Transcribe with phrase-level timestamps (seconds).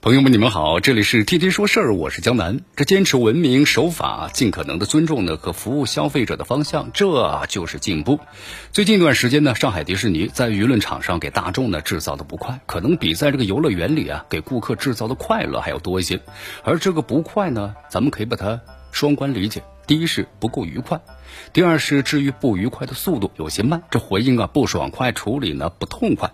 [0.00, 2.60] 朋友们，你们好，这里是天天说事儿，我是江南。
[2.76, 8.20] 这坚持文明守法，尽可能的尊重呢和服务消费者的方向，这就是进步。
[8.72, 16.20] 最近一段时间呢，上海迪士尼在舆论场上给大众呢制造的不快，可能比在这个游乐园里啊给顾客制造的快乐还要多一些。
[16.62, 18.60] 而这个不快呢，咱们可以把它
[18.92, 21.00] 双关理解：第一是不够愉快，
[21.52, 26.30] 第二是治愈不愉快的速度有些慢，这回应啊不爽快，处理呢不痛快。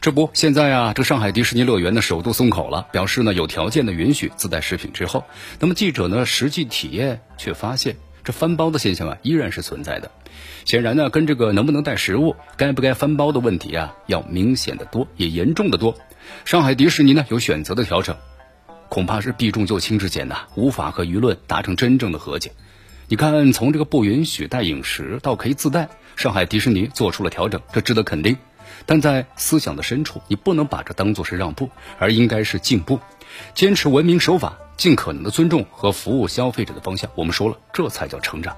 [0.00, 5.24] 这不，现在啊，这上海迪士尼乐园呢首度松口了，表示呢有条件的允许自带食品之后，
[5.58, 10.10] 那么记者呢实际体验却发现，这翻包的现象啊依然是存在的。
[10.64, 15.94] 显然呢，跟这个能不能带食物、该不该翻包的问题啊要明显的多，也严重的多。
[16.44, 18.16] 上海迪士尼呢有选择的调整，
[18.88, 22.52] 恐怕是避重就轻之间呐，无法和舆论达成真正的和解。
[23.08, 28.36] 你看，从这个不允许带饮食到可以自带，上海迪士尼做出了调整，这值得肯定。
[28.86, 32.98] 但在思想的深处，你不能把这当做是让步，而应该是进步。
[33.54, 38.56] 坚持文明守法，尽可能的尊重和服务消费者的方向，我们说了，这才叫成长。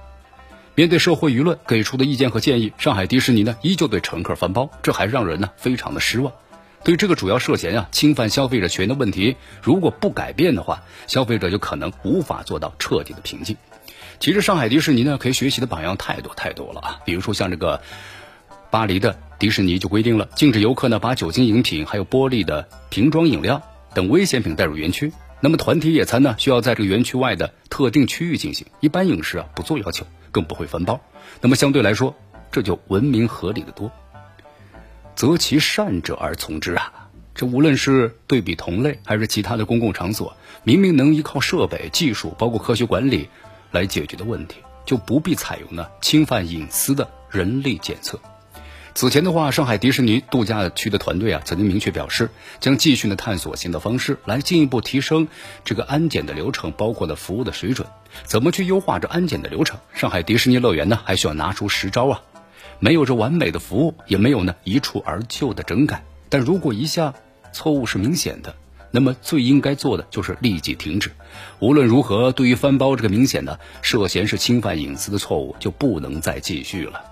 [0.75, 6.33] 面对社会舆论给出的意见和建议，上海迪士尼呢依旧对乘客翻包，这还让人呢非常的失望。
[6.83, 13.59] 对这个主要涉嫌啊侵犯消费者权益的问题，如果不改变的话，消费者就可能无法做到彻底的平静。
[14.19, 17.83] 其实上海迪士尼呢可以学习的榜样太多太多了啊，比如说像这个
[18.71, 19.19] 巴黎的。
[19.43, 23.61] 迪士尼就规定了，禁止游客呢把酒精饮品、还有玻璃的瓶装饮料
[23.93, 25.13] 等危险品带入园区。
[25.41, 28.65] 那么团体野餐呢，需要在这个园区外的特定区域进行。
[28.79, 31.01] 一般饮食啊不做要求，更不会分包。
[31.41, 32.15] 那么相对来说，
[32.53, 33.91] 这就文明合理的多。
[35.17, 37.09] 择其善者而从之啊！
[37.35, 43.29] 这无论是对比同类还是其他的公共场所，明明能依靠设备、技术，包括科学管理
[43.73, 48.21] 来解决的问题，就不必采用呢侵犯隐私的人力检测。
[48.95, 52.29] 此前的话，上海迪士尼度假区的团队啊，曾经明确表示，
[52.61, 55.29] 将继续的探索新的方式，来进一步提升
[55.65, 57.89] 这个安检的流程，包括的服务的水准。
[58.25, 59.81] 怎么去优化这安检的流程？
[59.95, 62.23] 上海迪士尼乐园呢，还需要拿出实招啊！
[62.81, 66.05] 没有这完美的服务，也没有呢一蹴而就的整改。
[66.29, 67.15] 但如果一项
[67.53, 68.55] 错误是明显的，
[68.91, 71.11] 那么最应该做的就是立即停止。
[71.61, 77.12] 无论如何，对于翻包这个明显的涉嫌是侵犯隐私的错误，就不能再继续了。